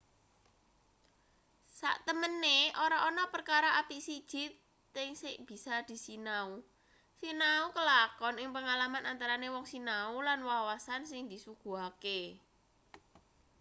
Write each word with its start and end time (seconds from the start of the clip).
saktemene 1.79 2.57
ora 2.85 2.97
ana 3.09 3.23
perkara 3.33 3.69
apik 3.81 4.01
siji 4.07 4.43
thk 4.93 5.11
sing 5.21 5.37
bisa 5.49 5.75
disinau 5.89 6.49
sinau 7.19 7.61
kelakon 7.75 8.35
ing 8.43 8.49
pengalaman 8.55 9.03
antarane 9.11 9.47
wong 9.53 9.65
sinau 9.71 10.11
lan 10.27 10.39
wawasan 10.49 11.01
sing 11.11 11.21
disuguhake 11.31 12.21